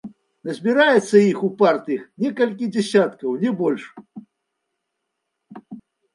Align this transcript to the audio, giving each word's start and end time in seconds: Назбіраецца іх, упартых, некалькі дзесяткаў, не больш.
Назбіраецца 0.47 1.17
іх, 1.31 1.37
упартых, 1.47 1.99
некалькі 2.23 2.71
дзесяткаў, 2.73 3.37
не 3.45 3.53
больш. 3.61 3.85